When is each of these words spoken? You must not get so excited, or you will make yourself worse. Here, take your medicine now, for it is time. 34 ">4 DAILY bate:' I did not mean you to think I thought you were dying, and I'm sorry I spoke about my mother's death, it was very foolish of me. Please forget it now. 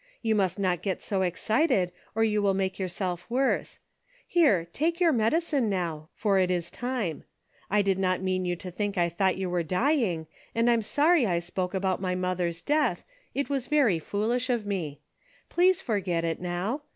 You 0.23 0.33
must 0.33 0.57
not 0.57 0.81
get 0.81 0.99
so 0.99 1.21
excited, 1.21 1.91
or 2.15 2.23
you 2.23 2.41
will 2.41 2.55
make 2.55 2.79
yourself 2.79 3.29
worse. 3.29 3.77
Here, 4.25 4.65
take 4.73 4.99
your 4.99 5.11
medicine 5.11 5.69
now, 5.69 6.09
for 6.15 6.39
it 6.39 6.49
is 6.49 6.71
time. 6.71 7.17
34 7.19 7.21
">4 7.21 7.21
DAILY 7.21 7.21
bate:' 7.21 7.77
I 7.77 7.81
did 7.83 7.99
not 7.99 8.21
mean 8.23 8.45
you 8.45 8.55
to 8.55 8.71
think 8.71 8.97
I 8.97 9.09
thought 9.09 9.37
you 9.37 9.47
were 9.47 9.61
dying, 9.61 10.25
and 10.55 10.71
I'm 10.71 10.81
sorry 10.81 11.27
I 11.27 11.37
spoke 11.37 11.75
about 11.75 12.01
my 12.01 12.15
mother's 12.15 12.63
death, 12.63 13.05
it 13.35 13.47
was 13.47 13.67
very 13.67 13.99
foolish 13.99 14.49
of 14.49 14.65
me. 14.65 15.01
Please 15.49 15.83
forget 15.83 16.23
it 16.25 16.41
now. 16.41 16.81